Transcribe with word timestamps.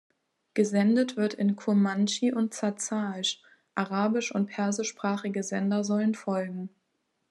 Gesendet 0.55 1.15
wird 1.15 1.35
in 1.35 1.55
Kurmandschi 1.55 2.31
und 2.33 2.55
Zazaisch; 2.55 3.39
arabisch- 3.75 4.33
und 4.33 4.47
persischsprachige 4.47 5.43
Sender 5.43 5.83
sollen 5.83 6.15
folgen. 6.15 6.69